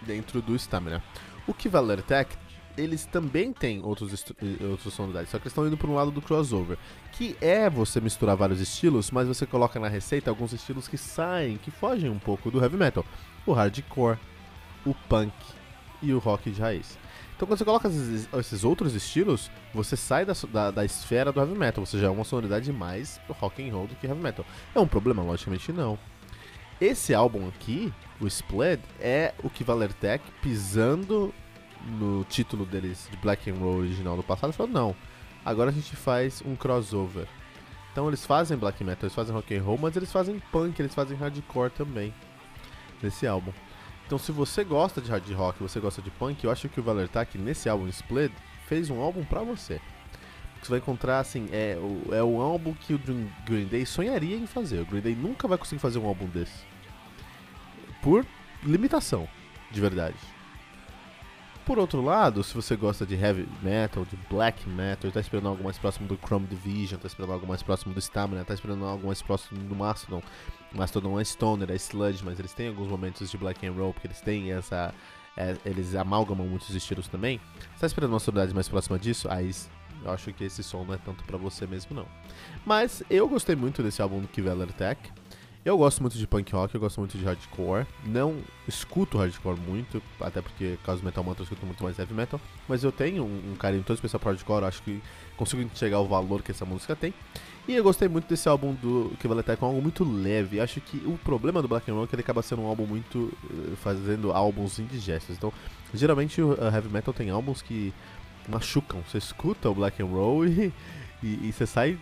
dentro 0.00 0.40
do 0.40 0.56
Stamina. 0.56 1.04
O 1.46 1.52
Kivaler 1.52 2.02
Tech, 2.02 2.34
eles 2.78 3.04
também 3.04 3.52
têm 3.52 3.82
outros 3.84 4.24
outras 4.70 4.94
sonoridades, 4.94 5.30
só 5.30 5.38
que 5.38 5.42
eles 5.42 5.52
estão 5.52 5.66
indo 5.66 5.76
para 5.76 5.90
um 5.90 5.94
lado 5.94 6.10
do 6.10 6.22
crossover, 6.22 6.78
que 7.12 7.36
é 7.38 7.68
você 7.68 8.00
misturar 8.00 8.36
vários 8.36 8.58
estilos, 8.58 9.10
mas 9.10 9.28
você 9.28 9.44
coloca 9.44 9.78
na 9.78 9.88
receita 9.88 10.30
alguns 10.30 10.54
estilos 10.54 10.88
que 10.88 10.96
saem, 10.96 11.58
que 11.58 11.70
fogem 11.70 12.08
um 12.08 12.18
pouco 12.18 12.50
do 12.50 12.62
heavy 12.62 12.78
metal. 12.78 13.04
O 13.44 13.52
hardcore, 13.52 14.18
o 14.86 14.94
punk 15.10 15.34
e 16.02 16.12
o 16.12 16.18
rock 16.18 16.50
de 16.50 16.60
raiz. 16.60 16.98
Então 17.34 17.46
quando 17.46 17.58
você 17.58 17.64
coloca 17.64 17.88
esses, 17.88 18.28
esses 18.32 18.64
outros 18.64 18.94
estilos, 18.94 19.50
você 19.74 19.96
sai 19.96 20.24
da, 20.24 20.32
da, 20.50 20.70
da, 20.70 20.84
esfera 20.84 21.30
do 21.30 21.40
heavy 21.40 21.56
metal, 21.56 21.84
você 21.84 21.98
já 21.98 22.06
é 22.06 22.10
uma 22.10 22.24
sonoridade 22.24 22.72
mais 22.72 23.20
rock 23.28 23.66
and 23.66 23.72
roll 23.72 23.86
do 23.86 23.94
que 23.94 24.06
heavy 24.06 24.20
metal. 24.20 24.44
É 24.74 24.80
um 24.80 24.86
problema? 24.86 25.22
Logicamente 25.22 25.72
não. 25.72 25.98
Esse 26.80 27.14
álbum 27.14 27.48
aqui, 27.48 27.92
o 28.20 28.26
Split, 28.26 28.80
é 29.00 29.34
o 29.42 29.50
que 29.50 29.64
Valertec 29.64 30.24
pisando 30.42 31.32
no 31.86 32.24
título 32.24 32.66
deles 32.66 33.08
de 33.10 33.16
Black 33.18 33.50
and 33.50 33.54
Roll 33.54 33.78
original 33.78 34.16
do 34.16 34.22
passado, 34.22 34.52
falou 34.52 34.72
não, 34.72 34.96
agora 35.44 35.70
a 35.70 35.72
gente 35.72 35.94
faz 35.94 36.42
um 36.44 36.56
crossover. 36.56 37.26
Então 37.92 38.08
eles 38.08 38.26
fazem 38.26 38.58
black 38.58 38.84
metal, 38.84 39.04
eles 39.04 39.14
fazem 39.14 39.34
rock 39.34 39.56
and 39.56 39.62
roll, 39.62 39.78
mas 39.80 39.96
eles 39.96 40.12
fazem 40.12 40.38
punk, 40.52 40.78
eles 40.78 40.94
fazem 40.94 41.16
hardcore 41.16 41.70
também 41.70 42.12
nesse 43.02 43.26
álbum. 43.26 43.52
Então, 44.06 44.18
se 44.18 44.30
você 44.30 44.62
gosta 44.62 45.00
de 45.00 45.10
hard 45.10 45.28
rock, 45.32 45.60
você 45.60 45.80
gosta 45.80 46.00
de 46.00 46.10
punk, 46.12 46.44
eu 46.44 46.50
acho 46.50 46.68
que 46.68 46.78
o 46.78 46.82
Valertak 46.82 47.36
nesse 47.36 47.68
álbum 47.68 47.88
Split 47.88 48.32
fez 48.66 48.88
um 48.88 49.00
álbum 49.00 49.24
para 49.24 49.42
você. 49.42 49.80
Você 50.62 50.70
vai 50.70 50.78
encontrar 50.78 51.18
assim, 51.18 51.48
é 51.52 51.76
o, 51.76 52.14
é 52.14 52.22
o 52.22 52.40
álbum 52.40 52.72
que 52.72 52.94
o 52.94 53.00
Green 53.44 53.66
Day 53.66 53.84
sonharia 53.84 54.36
em 54.36 54.46
fazer. 54.46 54.80
O 54.80 54.86
Green 54.86 55.00
Day 55.00 55.14
nunca 55.14 55.48
vai 55.48 55.58
conseguir 55.58 55.80
fazer 55.80 55.98
um 55.98 56.06
álbum 56.06 56.26
desse. 56.26 56.64
Por 58.00 58.24
limitação, 58.62 59.28
de 59.70 59.80
verdade. 59.80 60.16
Por 61.66 61.80
outro 61.80 62.00
lado, 62.00 62.44
se 62.44 62.54
você 62.54 62.76
gosta 62.76 63.04
de 63.04 63.16
heavy 63.16 63.44
metal, 63.60 64.04
de 64.04 64.16
black 64.30 64.68
metal, 64.68 65.10
tá 65.10 65.18
esperando 65.18 65.48
algo 65.48 65.64
mais 65.64 65.76
próximo 65.76 66.06
do 66.06 66.16
Chrome 66.16 66.46
Division, 66.46 67.00
tá 67.00 67.08
esperando 67.08 67.32
algo 67.32 67.44
mais 67.44 67.60
próximo 67.60 67.92
do 67.92 68.00
Stamina, 68.00 68.44
tá 68.44 68.54
esperando 68.54 68.84
algo 68.84 69.08
mais 69.08 69.20
próximo 69.20 69.58
do 69.64 69.74
Mastodon. 69.74 70.22
Mastodon 70.72 71.18
é 71.18 71.24
stoner, 71.24 71.68
é 71.72 71.74
sludge, 71.74 72.24
mas 72.24 72.38
eles 72.38 72.52
têm 72.52 72.68
alguns 72.68 72.86
momentos 72.86 73.28
de 73.28 73.36
black 73.36 73.66
and 73.66 73.72
roll, 73.72 73.92
porque 73.92 74.06
eles 74.06 74.20
têm 74.20 74.52
essa... 74.52 74.94
É, 75.36 75.56
eles 75.64 75.96
amalgamam 75.96 76.46
muitos 76.46 76.72
estilos 76.72 77.08
também. 77.08 77.40
Você 77.74 77.80
tá 77.80 77.86
esperando 77.88 78.12
uma 78.12 78.20
sonoridade 78.20 78.54
mais 78.54 78.68
próxima 78.68 78.96
disso? 78.96 79.26
Aí 79.28 79.50
eu 80.04 80.12
acho 80.12 80.32
que 80.32 80.44
esse 80.44 80.62
som 80.62 80.84
não 80.84 80.94
é 80.94 80.98
tanto 80.98 81.24
para 81.24 81.36
você 81.36 81.66
mesmo 81.66 81.96
não. 81.96 82.06
Mas 82.64 83.02
eu 83.10 83.28
gostei 83.28 83.56
muito 83.56 83.82
desse 83.82 84.00
álbum 84.00 84.20
do 84.20 84.28
Kiveller 84.28 84.72
Tech. 84.72 85.00
Eu 85.66 85.76
gosto 85.76 86.00
muito 86.00 86.16
de 86.16 86.28
punk 86.28 86.52
rock, 86.52 86.72
eu 86.76 86.80
gosto 86.80 87.00
muito 87.00 87.18
de 87.18 87.24
hardcore. 87.24 87.84
Não 88.04 88.36
escuto 88.68 89.18
hardcore 89.18 89.58
muito, 89.58 90.00
até 90.20 90.40
porque, 90.40 90.78
caso 90.84 91.04
metal 91.04 91.24
mantra, 91.24 91.42
eu 91.42 91.42
escuto 91.42 91.66
muito 91.66 91.82
mais 91.82 91.98
heavy 91.98 92.14
metal. 92.14 92.40
Mas 92.68 92.84
eu 92.84 92.92
tenho 92.92 93.24
um, 93.24 93.50
um 93.50 93.56
carinho 93.56 93.82
todo 93.82 93.96
especial 93.96 94.20
para 94.20 94.30
hardcore, 94.30 94.64
acho 94.64 94.80
que 94.84 95.02
consigo 95.36 95.60
enxergar 95.60 95.98
o 95.98 96.06
valor 96.06 96.40
que 96.40 96.52
essa 96.52 96.64
música 96.64 96.94
tem. 96.94 97.12
E 97.66 97.74
eu 97.74 97.82
gostei 97.82 98.06
muito 98.06 98.28
desse 98.28 98.48
álbum 98.48 98.74
do 98.74 99.10
que 99.18 99.26
vale 99.26 99.40
até 99.40 99.56
com 99.56 99.66
algo 99.66 99.82
muito 99.82 100.04
leve. 100.04 100.60
Acho 100.60 100.80
que 100.80 100.98
o 100.98 101.18
problema 101.18 101.60
do 101.60 101.66
Black 101.66 101.90
and 101.90 101.94
Roll 101.94 102.04
é 102.04 102.06
que 102.06 102.14
ele 102.14 102.22
acaba 102.22 102.42
sendo 102.42 102.62
um 102.62 102.66
álbum 102.66 102.86
muito. 102.86 103.36
Eh, 103.50 103.74
fazendo 103.82 104.30
álbuns 104.30 104.78
indigestos. 104.78 105.36
Então, 105.36 105.52
geralmente 105.92 106.40
o 106.40 106.52
heavy 106.52 106.88
metal 106.88 107.12
tem 107.12 107.28
álbuns 107.30 107.60
que 107.60 107.92
machucam. 108.48 109.02
Você 109.10 109.18
escuta 109.18 109.68
o 109.68 109.74
Black 109.74 110.00
and 110.00 110.06
Roll 110.06 110.46
e, 110.46 110.72
e, 111.24 111.48
e 111.48 111.52
você 111.52 111.66
sai 111.66 111.98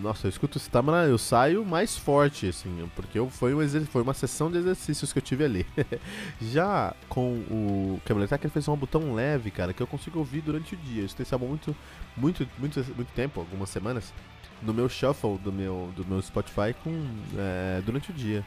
nossa, 0.00 0.26
eu 0.26 0.30
escuto 0.30 0.58
Stamina, 0.58 1.04
eu 1.04 1.18
saio 1.18 1.64
mais 1.64 1.96
forte, 1.96 2.46
assim, 2.48 2.90
porque 2.96 3.18
eu, 3.18 3.28
foi, 3.28 3.54
um 3.54 3.86
foi 3.86 4.02
uma 4.02 4.14
sessão 4.14 4.50
de 4.50 4.58
exercícios 4.58 5.12
que 5.12 5.18
eu 5.18 5.22
tive 5.22 5.44
ali. 5.44 5.66
Já 6.40 6.94
com 7.08 7.34
o 7.50 8.00
Camel 8.04 8.24
Attack, 8.24 8.44
ele 8.44 8.52
fez 8.52 8.66
um 8.68 8.70
álbum 8.70 8.86
tão 8.86 9.14
leve, 9.14 9.50
cara, 9.50 9.72
que 9.72 9.82
eu 9.82 9.86
consigo 9.86 10.18
ouvir 10.18 10.40
durante 10.40 10.74
o 10.74 10.78
dia. 10.78 11.02
Eu 11.02 11.06
escutei 11.06 11.24
esse 11.24 11.36
muito, 11.36 11.76
muito, 12.16 12.48
muito, 12.58 12.84
muito 12.94 13.12
tempo, 13.12 13.40
algumas 13.40 13.68
semanas, 13.68 14.14
no 14.62 14.72
meu 14.72 14.88
shuffle 14.88 15.36
do 15.38 15.52
meu, 15.52 15.92
do 15.94 16.06
meu 16.06 16.22
Spotify 16.22 16.74
com, 16.82 17.06
é, 17.36 17.82
durante 17.84 18.10
o 18.10 18.14
dia. 18.14 18.44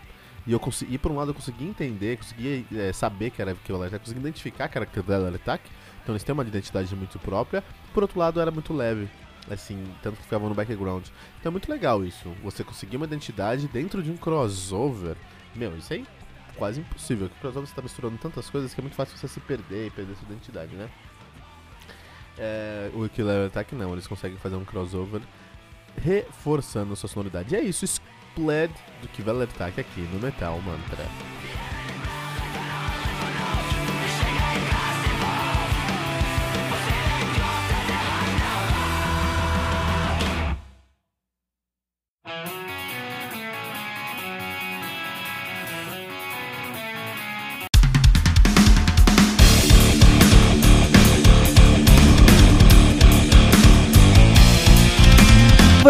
E 0.48 0.52
eu 0.52 0.60
consegui, 0.60 0.98
por 0.98 1.12
um 1.12 1.16
lado, 1.16 1.32
eu 1.32 1.36
consegui 1.36 1.66
entender, 1.66 2.18
consegui 2.18 2.66
é, 2.76 2.92
saber 2.94 3.30
que 3.30 3.42
era 3.42 3.56
Camel 3.56 3.84
Attack, 3.84 4.04
consegui 4.04 4.20
identificar 4.20 4.68
que 4.68 4.78
era 4.78 4.86
Camel 4.86 5.28
Attack, 5.28 5.64
então 6.02 6.14
eles 6.14 6.24
têm 6.24 6.34
uma 6.34 6.44
identidade 6.44 6.96
muito 6.96 7.20
própria. 7.20 7.64
Por 7.94 8.04
outro 8.04 8.20
lado, 8.20 8.40
era 8.40 8.52
muito 8.52 8.74
leve 8.74 9.10
assim, 9.50 9.84
tanto 10.02 10.18
que 10.18 10.24
ficava 10.24 10.48
no 10.48 10.56
background. 10.56 11.08
Então 11.40 11.50
é 11.50 11.52
muito 11.52 11.70
legal 11.70 12.04
isso, 12.04 12.30
você 12.44 12.64
conseguir 12.64 12.98
uma 12.98 13.06
identidade 13.06 13.68
dentro 13.68 14.02
de 14.02 14.12
um 14.12 14.18
crossover. 14.18 15.16
Meu, 15.56 15.76
isso 15.78 15.94
aí 15.94 16.06
é 16.50 16.58
quase 16.58 16.82
impossível, 16.82 17.28
o 17.28 17.30
crossover 17.42 17.68
você 17.68 17.76
tá 17.76 17.82
misturando 17.82 18.18
tantas 18.18 18.50
coisas 18.50 18.74
que 18.74 18.80
é 18.80 18.84
muito 18.84 18.96
fácil 18.96 19.18
você 19.18 19.28
se 19.28 19.40
perder 19.40 19.88
e 19.88 19.90
perder 19.90 20.16
sua 20.16 20.28
identidade, 20.28 20.76
né? 20.76 20.90
É, 22.38 22.92
o 22.94 23.08
Killer 23.08 23.48
Attack 23.48 23.74
não, 23.76 23.94
eles 23.94 24.08
conseguem 24.08 24.38
fazer 24.38 24.56
um 24.56 24.66
crossover 24.66 25.22
reforçando 25.98 26.96
sua 26.96 27.08
sonoridade. 27.08 27.54
E 27.54 27.58
é 27.58 27.62
isso, 27.62 27.86
Bled 28.36 28.74
do 29.02 29.08
Kvelertak 29.10 29.80
aqui 29.80 30.02
no 30.02 30.20
Metal 30.20 30.60
Mantra. 30.62 31.06